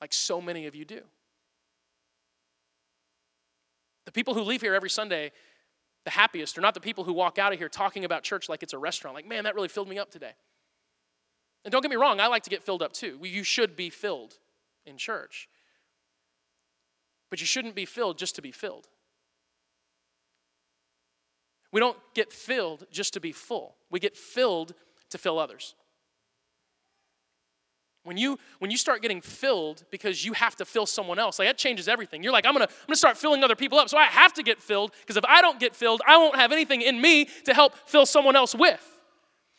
[0.00, 1.02] like so many of you do.
[4.06, 5.32] The people who leave here every Sunday,
[6.06, 8.62] the happiest, are not the people who walk out of here talking about church like
[8.62, 9.14] it's a restaurant.
[9.14, 10.32] Like, man, that really filled me up today.
[11.62, 13.18] And don't get me wrong, I like to get filled up too.
[13.22, 14.38] You should be filled
[14.86, 15.50] in church.
[17.28, 18.88] But you shouldn't be filled just to be filled.
[21.70, 24.72] We don't get filled just to be full, we get filled
[25.10, 25.74] to fill others.
[28.06, 31.48] When you when you start getting filled because you have to fill someone else, like
[31.48, 32.22] that changes everything.
[32.22, 33.88] You're like, I'm gonna I'm gonna start filling other people up.
[33.88, 36.52] So I have to get filled because if I don't get filled, I won't have
[36.52, 38.80] anything in me to help fill someone else with.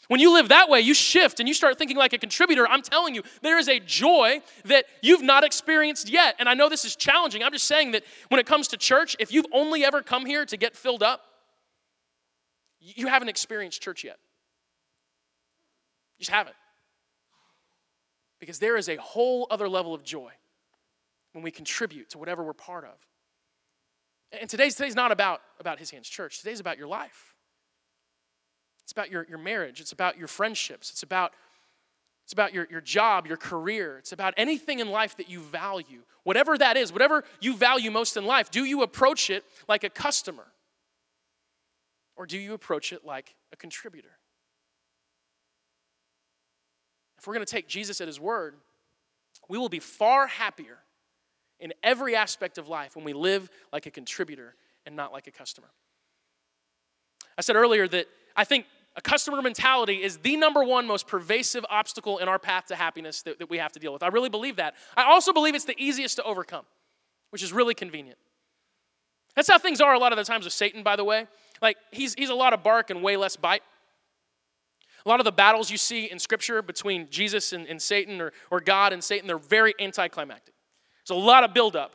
[0.08, 2.66] When you live that way, you shift and you start thinking like a contributor.
[2.66, 6.36] I'm telling you, there is a joy that you've not experienced yet.
[6.40, 7.44] And I know this is challenging.
[7.44, 10.46] I'm just saying that when it comes to church, if you've only ever come here
[10.46, 11.26] to get filled up,
[12.80, 14.18] you haven't experienced church yet.
[16.18, 16.56] You just haven't.
[18.40, 20.32] Because there is a whole other level of joy
[21.34, 22.96] when we contribute to whatever we're part of.
[24.32, 27.36] And today's, today's not about, about His Hands Church, today's about your life.
[28.84, 31.34] It's about your, your marriage, it's about your friendships, it's about,
[32.26, 36.02] it's about your, your job, your career, it's about anything in life that you value.
[36.24, 39.90] Whatever that is, whatever you value most in life, do you approach it like a
[39.90, 40.48] customer?
[42.16, 44.18] Or do you approach it like a contributor?
[47.18, 48.56] If we're going to take Jesus at his word,
[49.50, 50.78] we will be far happier
[51.60, 55.32] in every aspect of life when we live like a contributor and not like a
[55.32, 55.70] customer.
[57.38, 61.66] I said earlier that I think a customer mentality is the number one most pervasive
[61.70, 64.02] obstacle in our path to happiness that, that we have to deal with.
[64.02, 64.76] I really believe that.
[64.96, 66.66] I also believe it's the easiest to overcome,
[67.30, 68.18] which is really convenient.
[69.36, 71.28] That's how things are a lot of the times with Satan, by the way.
[71.62, 73.62] Like, he's, he's a lot of bark and way less bite.
[75.08, 78.34] A lot of the battles you see in Scripture between Jesus and, and Satan or,
[78.52, 80.54] or God and Satan, they're very anticlimactic.
[81.08, 81.94] There's a lot of buildup.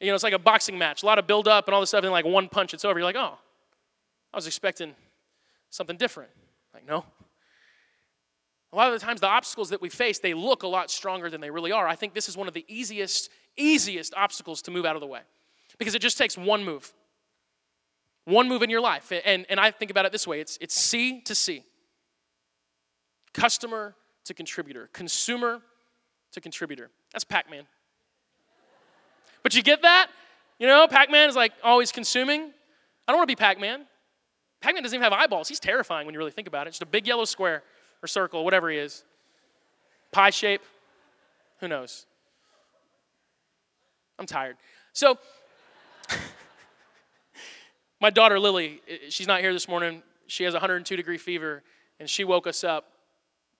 [0.00, 2.04] You know, it's like a boxing match, a lot of buildup and all this stuff,
[2.04, 3.00] and like one punch, it's over.
[3.00, 3.36] You're like, oh,
[4.32, 4.94] I was expecting
[5.70, 6.30] something different.
[6.72, 7.04] Like, no.
[8.72, 11.28] A lot of the times, the obstacles that we face, they look a lot stronger
[11.28, 11.88] than they really are.
[11.88, 15.08] I think this is one of the easiest, easiest obstacles to move out of the
[15.08, 15.22] way
[15.78, 16.92] because it just takes one move.
[18.24, 19.10] One move in your life.
[19.24, 21.64] And, and I think about it this way it's, it's C to C
[23.36, 23.94] customer
[24.24, 25.60] to contributor, consumer
[26.32, 26.90] to contributor.
[27.12, 27.64] That's Pac Man.
[29.42, 30.08] But you get that?
[30.58, 32.50] You know, Pac Man is like always consuming.
[33.06, 33.84] I don't want to be Pac Man.
[34.60, 35.48] Pac Man doesn't even have eyeballs.
[35.48, 36.70] He's terrifying when you really think about it.
[36.70, 37.62] Just a big yellow square
[38.02, 39.04] or circle, whatever he is.
[40.12, 40.62] Pie shape.
[41.60, 42.06] Who knows?
[44.18, 44.56] I'm tired.
[44.94, 45.18] So,
[48.00, 50.02] my daughter Lily, she's not here this morning.
[50.26, 51.62] She has 102 degree fever,
[52.00, 52.95] and she woke us up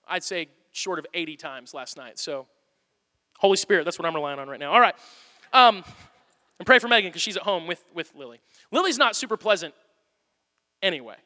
[0.07, 2.19] I'd say short of 80 times last night.
[2.19, 2.47] So,
[3.38, 4.73] Holy Spirit, that's what I'm relying on right now.
[4.73, 4.95] All right.
[5.53, 5.85] Um,
[6.59, 8.40] and pray for Megan because she's at home with, with Lily.
[8.71, 9.75] Lily's not super pleasant
[10.83, 11.16] anyway.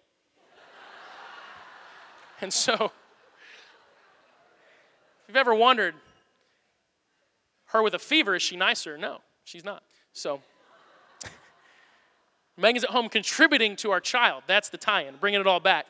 [2.40, 2.90] and so, if
[5.28, 5.94] you've ever wondered,
[7.66, 8.98] her with a fever, is she nicer?
[8.98, 9.82] No, she's not.
[10.12, 10.40] So,
[12.56, 14.42] Megan's at home contributing to our child.
[14.46, 15.86] That's the tie in, bringing it all back.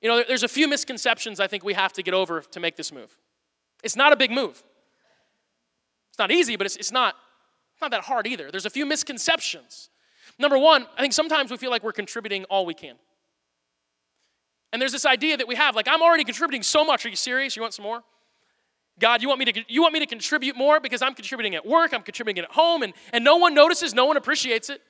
[0.00, 2.76] You know, there's a few misconceptions I think we have to get over to make
[2.76, 3.16] this move.
[3.82, 4.62] It's not a big move.
[6.10, 7.16] It's not easy, but it's, it's not,
[7.80, 8.50] not that hard either.
[8.50, 9.90] There's a few misconceptions.
[10.38, 12.96] Number one, I think sometimes we feel like we're contributing all we can.
[14.72, 17.04] And there's this idea that we have, like, I'm already contributing so much.
[17.04, 17.56] Are you serious?
[17.56, 18.02] You want some more?
[18.98, 21.66] God, you want me to you want me to contribute more because I'm contributing at
[21.66, 24.82] work, I'm contributing at home, and, and no one notices, no one appreciates it.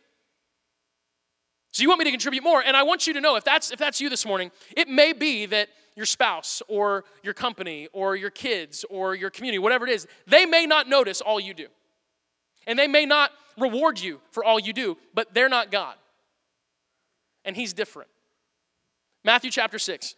[1.72, 2.62] So you want me to contribute more.
[2.62, 5.12] And I want you to know if that's if that's you this morning, it may
[5.12, 9.92] be that your spouse or your company or your kids or your community, whatever it
[9.92, 11.66] is, they may not notice all you do.
[12.66, 15.94] And they may not reward you for all you do, but they're not God.
[17.44, 18.08] And He's different.
[19.24, 20.14] Matthew chapter 6,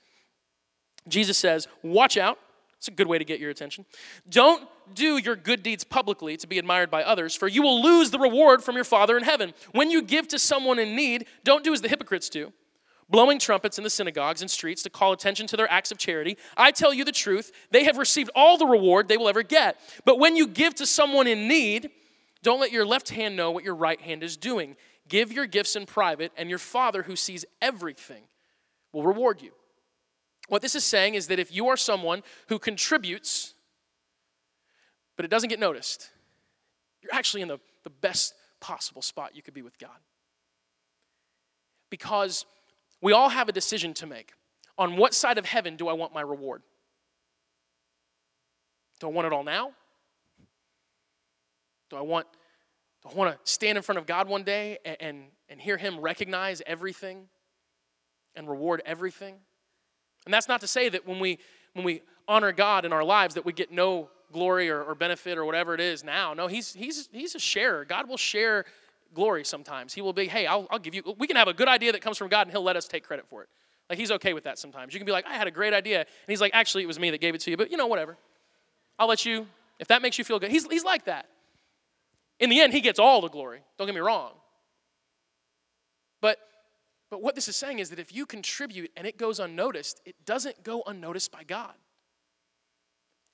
[1.09, 2.39] Jesus says, Watch out.
[2.83, 3.87] It's a good way to get your attention.
[4.29, 8.11] Don't do your good deeds publicly to be admired by others, for you will lose
[8.11, 9.55] the reward from your Father in heaven.
[9.71, 12.53] When you give to someone in need, don't do as the hypocrites do
[13.09, 16.37] blowing trumpets in the synagogues and streets to call attention to their acts of charity.
[16.57, 19.79] I tell you the truth, they have received all the reward they will ever get.
[20.05, 21.91] But when you give to someone in need,
[22.43, 24.77] don't let your left hand know what your right hand is doing.
[25.09, 28.23] Give your gifts in private, and your Father who sees everything
[28.93, 29.53] will reward you.
[30.49, 33.55] What this is saying is that if you are someone who contributes,
[35.17, 36.11] but it doesn't get noticed,
[37.03, 39.91] you're actually in the, the best possible spot you could be with God.
[41.91, 42.47] Because
[43.01, 44.33] we all have a decision to make.
[44.79, 46.63] On what side of heaven do I want my reward?
[49.01, 49.73] Do I want it all now?
[51.91, 52.27] Do I want,
[53.03, 55.77] do I want to stand in front of God one day and, and, and hear
[55.77, 57.29] Him recognize everything
[58.35, 59.35] and reward everything?
[60.25, 61.39] And that's not to say that when we,
[61.73, 65.37] when we honor God in our lives that we get no glory or, or benefit
[65.37, 66.35] or whatever it is now.
[66.35, 67.85] No, he's, he's, he's a sharer.
[67.85, 68.65] God will share
[69.15, 69.93] glory sometimes.
[69.93, 72.01] He will be, hey, I'll, I'll give you, we can have a good idea that
[72.01, 73.49] comes from God and he'll let us take credit for it.
[73.91, 74.95] Like he's okay with that sometimes.
[74.95, 75.99] You can be like, I had a great idea.
[76.01, 77.87] And he's like, actually, it was me that gave it to you, but you know,
[77.87, 78.17] whatever.
[78.99, 79.47] I'll let you,
[79.79, 80.51] if that makes you feel good.
[80.51, 81.27] He's, he's like that.
[82.41, 83.61] In the end, he gets all the glory.
[83.77, 84.33] Don't get me wrong.
[86.21, 86.39] But,
[87.13, 90.17] but what this is saying is that if you contribute and it goes unnoticed, it
[90.25, 91.75] doesn't go unnoticed by God.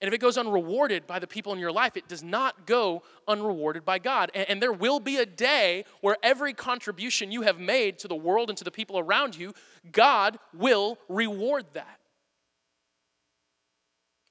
[0.00, 3.04] And if it goes unrewarded by the people in your life, it does not go
[3.28, 4.32] unrewarded by God.
[4.34, 8.16] And, and, there will be a day where every contribution you have made to the
[8.16, 9.54] world and to the people around you,
[9.92, 12.00] God will reward that.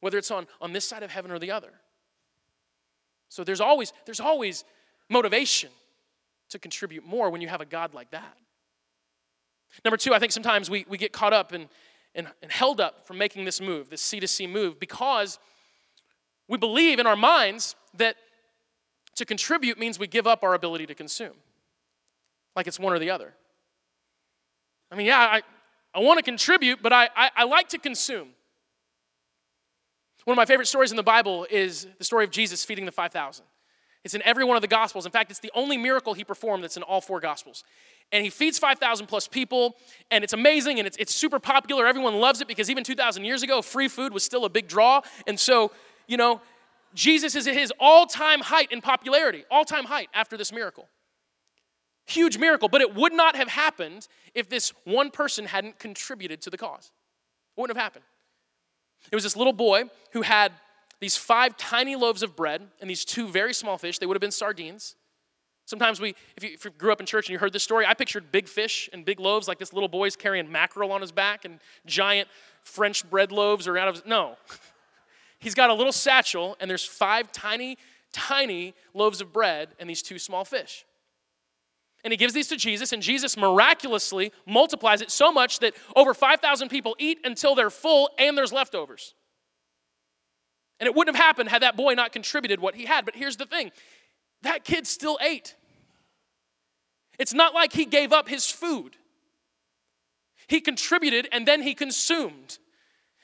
[0.02, 1.72] Whether it's on, on this side of heaven or the other.
[3.30, 4.66] So there's always, there's always
[5.08, 5.70] motivation
[6.50, 8.38] to contribute more when you have a God like that.
[9.86, 11.68] Number two, I think sometimes we, we get caught up and,
[12.16, 15.40] and, and held up from making this move, this C2C move, because
[16.48, 18.16] we believe in our minds that
[19.16, 21.34] to contribute means we give up our ability to consume,
[22.56, 23.34] like it's one or the other.
[24.92, 25.42] I mean, yeah, I,
[25.94, 28.30] I want to contribute, but I, I, I like to consume.
[30.28, 32.92] One of my favorite stories in the Bible is the story of Jesus feeding the
[32.92, 33.46] 5,000.
[34.04, 35.06] It's in every one of the Gospels.
[35.06, 37.64] In fact, it's the only miracle he performed that's in all four Gospels.
[38.12, 39.76] And he feeds 5,000 plus people,
[40.12, 41.86] and it's amazing and it's, it's super popular.
[41.86, 45.02] Everyone loves it because even 2,000 years ago, free food was still a big draw.
[45.28, 45.72] And so
[46.08, 46.42] you know,
[46.94, 50.88] Jesus is at his all time height in popularity, all time height after this miracle.
[52.06, 56.50] Huge miracle, but it would not have happened if this one person hadn't contributed to
[56.50, 56.92] the cause.
[57.56, 58.06] It wouldn't have happened.
[59.12, 60.54] It was this little boy who had
[61.00, 64.00] these five tiny loaves of bread and these two very small fish.
[64.00, 64.96] They would have been sardines.
[65.68, 67.86] Sometimes we, if you, if you, grew up in church and you heard this story,
[67.86, 71.12] I pictured big fish and big loaves, like this little boy's carrying mackerel on his
[71.12, 72.30] back and giant
[72.64, 74.06] French bread loaves are out of.
[74.06, 74.38] No.
[75.40, 77.78] he's got a little satchel, and there's five tiny,
[78.14, 80.86] tiny loaves of bread and these two small fish.
[82.06, 86.14] And he gives these to Jesus, and Jesus miraculously multiplies it so much that over
[86.14, 89.16] 5,000 people eat until they're full and there's leftovers.
[90.80, 93.04] And it wouldn't have happened had that boy not contributed what he had.
[93.04, 93.72] But here's the thing
[94.44, 95.56] that kid still ate.
[97.20, 98.96] It's not like he gave up his food,
[100.48, 102.60] he contributed and then he consumed.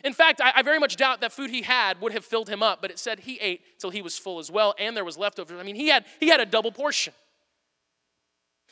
[0.04, 2.62] In fact, I, I, very much doubt that food he had would have filled him
[2.62, 5.18] up, but it said he ate till he was full as well, and there was
[5.18, 5.58] leftovers.
[5.58, 7.14] I mean, he had, he had a double portion.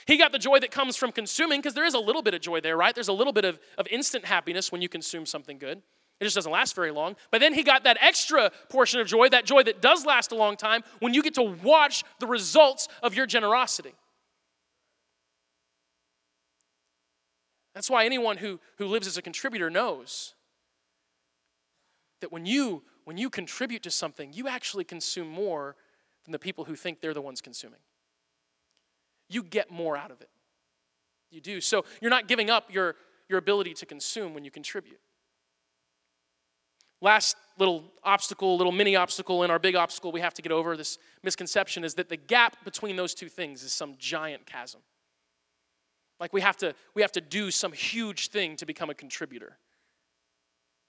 [0.05, 2.41] He got the joy that comes from consuming, because there is a little bit of
[2.41, 2.93] joy there, right?
[2.93, 5.81] There's a little bit of, of instant happiness when you consume something good.
[6.21, 7.15] It just doesn't last very long.
[7.31, 10.35] But then he got that extra portion of joy, that joy that does last a
[10.35, 13.93] long time, when you get to watch the results of your generosity.
[17.73, 20.35] That's why anyone who, who lives as a contributor knows
[22.21, 25.75] that when you when you contribute to something, you actually consume more
[26.23, 27.79] than the people who think they're the ones consuming.
[29.27, 30.29] You get more out of it.
[31.31, 31.61] You do.
[31.61, 32.95] So you're not giving up your,
[33.27, 34.99] your ability to consume when you contribute.
[37.01, 40.77] Last little obstacle, little mini obstacle in our big obstacle we have to get over,
[40.77, 44.81] this misconception is that the gap between those two things is some giant chasm.
[46.19, 49.57] Like we have to we have to do some huge thing to become a contributor.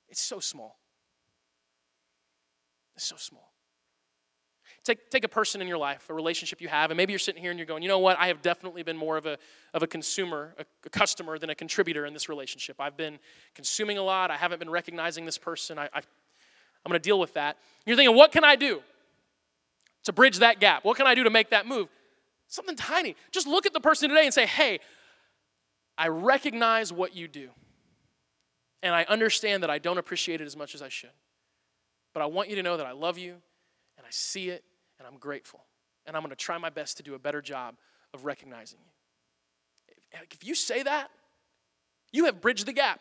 [0.08, 0.78] It's so small.
[2.94, 3.51] It's so small.
[4.84, 7.40] Take, take a person in your life, a relationship you have, and maybe you're sitting
[7.40, 9.38] here and you're going, you know what, I have definitely been more of a,
[9.74, 12.80] of a consumer, a, a customer than a contributor in this relationship.
[12.80, 13.20] I've been
[13.54, 14.32] consuming a lot.
[14.32, 15.78] I haven't been recognizing this person.
[15.78, 17.58] I, I, I'm going to deal with that.
[17.86, 18.82] You're thinking, what can I do
[20.02, 20.84] to bridge that gap?
[20.84, 21.88] What can I do to make that move?
[22.48, 23.14] Something tiny.
[23.30, 24.80] Just look at the person today and say, hey,
[25.96, 27.50] I recognize what you do.
[28.82, 31.10] And I understand that I don't appreciate it as much as I should.
[32.14, 33.34] But I want you to know that I love you
[33.96, 34.64] and I see it
[35.02, 35.64] and I'm grateful.
[36.06, 37.74] And I'm going to try my best to do a better job
[38.14, 40.20] of recognizing you.
[40.30, 41.08] If you say that,
[42.12, 43.00] you have bridged the gap.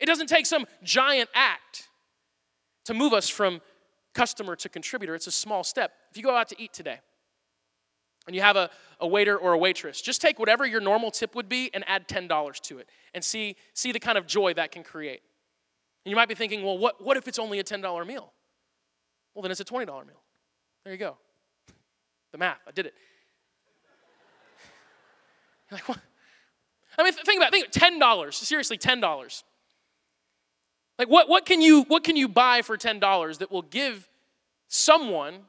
[0.00, 1.88] It doesn't take some giant act
[2.86, 3.60] to move us from
[4.14, 5.14] customer to contributor.
[5.14, 5.92] It's a small step.
[6.10, 7.00] If you go out to eat today,
[8.26, 8.70] and you have a,
[9.00, 12.08] a waiter or a waitress, just take whatever your normal tip would be and add
[12.08, 15.20] $10 to it and see, see the kind of joy that can create.
[16.04, 18.32] And you might be thinking, well, what, what if it's only a $10 meal?
[19.34, 20.04] Well, then it's a $20 meal.
[20.84, 21.16] There you go.
[22.32, 22.94] The math, I did it.
[25.70, 25.98] You're like, what?
[26.96, 27.72] I mean, think about it.
[27.72, 28.34] Think about $10.
[28.34, 29.42] Seriously, $10.
[30.98, 34.08] Like, what, what, can you, what can you buy for $10 that will give
[34.68, 35.40] someone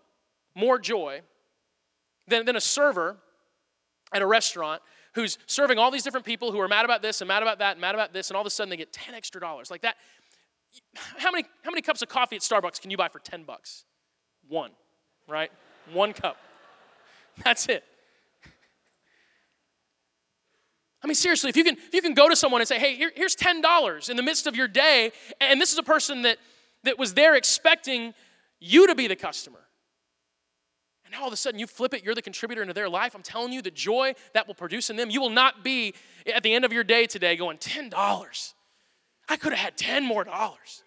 [0.56, 1.22] more joy
[2.28, 3.18] than, than a server
[4.12, 4.82] at a restaurant
[5.14, 7.74] who's serving all these different people who are mad about this and mad about that
[7.74, 9.70] and mad about this, and all of a sudden they get 10 extra dollars.
[9.70, 9.98] Like that.
[10.96, 13.86] How many, how many cups of coffee at Starbucks can you buy for 10 bucks?
[14.48, 14.72] One,
[15.28, 15.52] right?
[15.94, 16.38] One cup.
[17.44, 17.84] That's it.
[21.04, 22.96] I mean, seriously, if you can, if you can go to someone and say, hey,
[22.96, 26.38] here, here's $10 in the midst of your day, and this is a person that,
[26.84, 28.14] that was there expecting
[28.60, 29.66] you to be the customer
[31.16, 33.16] and all of a sudden you flip it, you're the contributor into their life.
[33.16, 35.94] I'm telling you, the joy that will produce in them, you will not be
[36.34, 38.54] at the end of your day today going, $10.
[39.28, 40.84] I could have had 10 more dollars.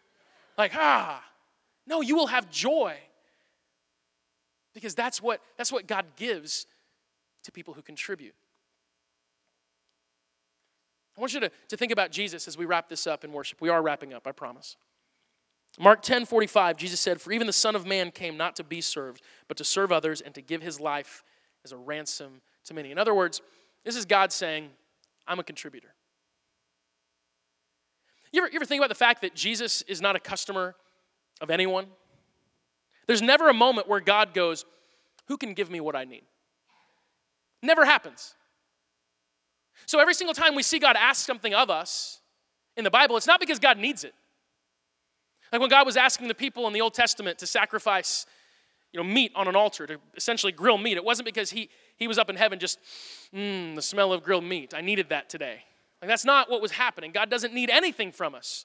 [0.57, 1.23] Like, ah.
[1.87, 2.97] No, you will have joy.
[4.75, 6.67] Because that's what, that's what God gives
[7.45, 8.35] to people who contribute.
[11.17, 13.61] I want you to, to think about Jesus as we wrap this up in worship.
[13.61, 14.77] We are wrapping up, I promise.
[15.81, 18.81] Mark 10 45, Jesus said, For even the Son of Man came not to be
[18.81, 21.25] served, but to serve others and to give his life
[21.65, 22.93] as a ransom to many.
[22.93, 23.41] In other words,
[23.85, 24.71] this is God saying,
[25.27, 25.89] I'm a contributor.
[28.33, 30.75] You ever, you ever think about the fact that Jesus is not a customer
[31.41, 31.87] of anyone?
[33.07, 34.65] There's never a moment where God goes,
[35.27, 36.25] Who can give me what I need?
[37.63, 38.35] Never happens.
[39.87, 42.21] So every single time we see God ask something of us
[42.77, 44.15] in the Bible, it's not because God needs it.
[45.53, 48.27] Like when God was asking the people in the Old Testament to sacrifice,
[48.93, 52.07] you know, meat on an altar, to essentially grill meat, it wasn't because he, he
[52.07, 52.79] was up in heaven just,
[53.35, 54.75] mmm, the smell of grilled meat.
[54.75, 55.63] I needed that today.
[56.01, 57.13] Like that's not what was happening.
[57.13, 58.65] God doesn't need anything from us.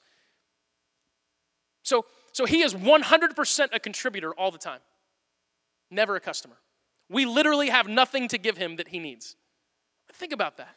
[1.82, 4.80] So, so he is 100% a contributor all the time,
[5.92, 6.56] never a customer.
[7.10, 9.36] We literally have nothing to give him that he needs.
[10.14, 10.76] Think about that.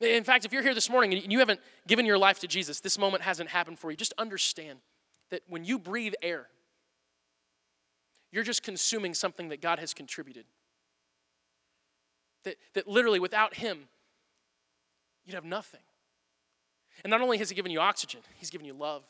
[0.00, 2.80] In fact, if you're here this morning and you haven't given your life to Jesus,
[2.80, 4.80] this moment hasn't happened for you, just understand
[5.30, 6.48] that when you breathe air,
[8.30, 10.44] you're just consuming something that God has contributed.
[12.44, 13.88] That, that literally without Him,
[15.24, 15.80] you'd have nothing.
[17.02, 19.02] And not only has He given you oxygen, He's given you love.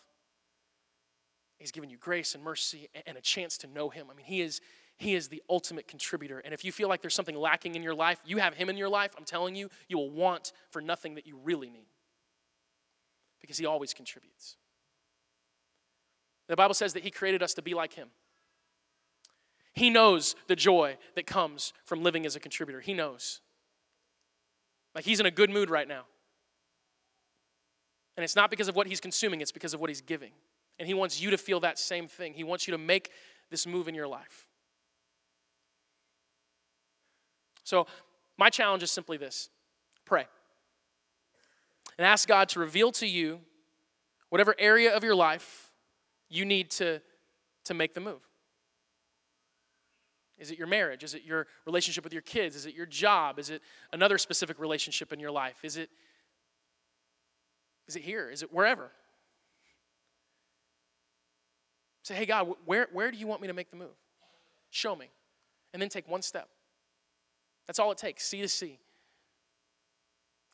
[1.58, 4.06] He's given you grace and mercy and a chance to know Him.
[4.10, 4.60] I mean, He is,
[4.96, 6.40] he is the ultimate contributor.
[6.40, 8.76] And if you feel like there's something lacking in your life, you have Him in
[8.76, 11.86] your life, I'm telling you, you will want for nothing that you really need
[13.40, 14.56] because He always contributes.
[16.48, 18.08] The Bible says that He created us to be like Him.
[19.74, 22.80] He knows the joy that comes from living as a contributor.
[22.80, 23.40] He knows.
[24.94, 26.04] Like He's in a good mood right now.
[28.16, 30.30] And it's not because of what He's consuming, it's because of what He's giving.
[30.78, 32.34] And He wants you to feel that same thing.
[32.34, 33.10] He wants you to make
[33.50, 34.46] this move in your life.
[37.64, 37.86] So,
[38.36, 39.48] my challenge is simply this
[40.04, 40.26] pray.
[41.98, 43.40] And ask God to reveal to you
[44.28, 45.70] whatever area of your life
[46.28, 47.00] you need to,
[47.64, 48.20] to make the move.
[50.38, 51.04] Is it your marriage?
[51.04, 52.56] Is it your relationship with your kids?
[52.56, 53.38] Is it your job?
[53.38, 53.62] Is it
[53.92, 55.56] another specific relationship in your life?
[55.62, 55.90] Is it
[57.86, 58.30] is it here?
[58.30, 58.90] Is it wherever?
[62.02, 63.96] Say, hey God, where, where do you want me to make the move?
[64.70, 65.10] Show me.
[65.72, 66.48] And then take one step.
[67.66, 68.78] That's all it takes, C to C.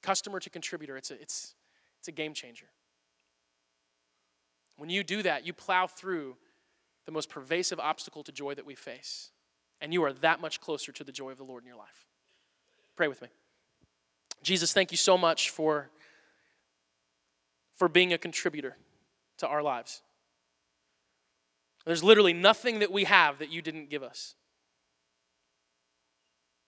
[0.02, 0.96] Customer to contributor.
[0.96, 1.54] It's a, it's,
[1.98, 2.66] It's a game changer.
[4.76, 6.36] When you do that, you plow through
[7.04, 9.30] the most pervasive obstacle to joy that we face,
[9.80, 12.06] and you are that much closer to the joy of the Lord in your life.
[12.96, 13.28] Pray with me.
[14.42, 15.90] Jesus, thank you so much for,
[17.74, 18.76] for being a contributor
[19.38, 20.02] to our lives.
[21.84, 24.34] There's literally nothing that we have that you didn't give us.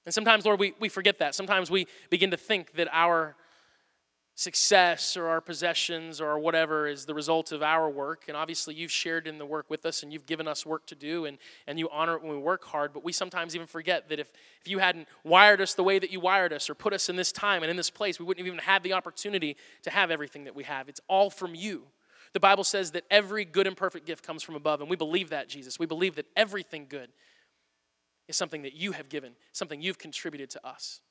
[0.05, 1.35] And sometimes, Lord, we, we forget that.
[1.35, 3.37] Sometimes we begin to think that our
[4.35, 8.25] success or our possessions or whatever is the result of our work.
[8.29, 10.95] And obviously, you've shared in the work with us and you've given us work to
[10.95, 12.93] do and, and you honor it when we work hard.
[12.93, 16.11] But we sometimes even forget that if, if you hadn't wired us the way that
[16.11, 18.47] you wired us or put us in this time and in this place, we wouldn't
[18.47, 20.89] have even had the opportunity to have everything that we have.
[20.89, 21.85] It's all from you.
[22.33, 25.31] The Bible says that every good and perfect gift comes from above, and we believe
[25.31, 25.79] that, Jesus.
[25.79, 27.11] We believe that everything good
[28.27, 31.03] is something that you have given, something you've contributed to us.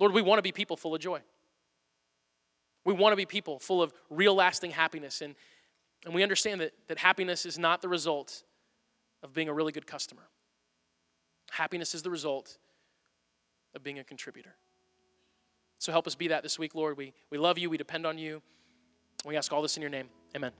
[0.00, 1.20] Lord, we want to be people full of joy.
[2.84, 5.20] We want to be people full of real lasting happiness.
[5.20, 5.36] And,
[6.06, 8.42] and we understand that, that happiness is not the result
[9.22, 10.22] of being a really good customer.
[11.50, 12.56] Happiness is the result
[13.74, 14.54] of being a contributor.
[15.78, 16.96] So help us be that this week, Lord.
[16.96, 18.42] We, we love you, we depend on you.
[19.24, 20.08] We ask all this in your name.
[20.34, 20.52] Amen.